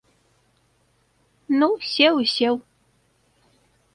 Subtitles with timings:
[1.59, 2.55] Ну сеў і сеў.